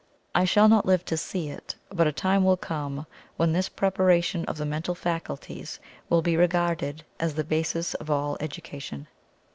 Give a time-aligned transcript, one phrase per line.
[0.33, 3.05] I shall not live to see it, but a time will come
[3.37, 8.35] when this preparation of the mental faculties will be regarded as the basis of all
[8.39, 9.05] education.